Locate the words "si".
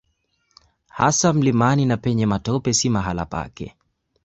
2.79-2.87